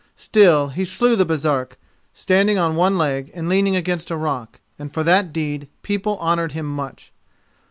Still, 0.17 0.69
he 0.69 0.83
slew 0.83 1.15
the 1.15 1.27
Baresark, 1.27 1.77
standing 2.11 2.57
on 2.57 2.75
one 2.75 2.97
leg 2.97 3.29
and 3.35 3.47
leaning 3.47 3.75
against 3.75 4.09
a 4.09 4.17
rock, 4.17 4.59
and 4.79 4.91
for 4.91 5.03
that 5.03 5.31
deed 5.31 5.67
people 5.83 6.17
honoured 6.19 6.53
him 6.53 6.65
much. 6.65 7.13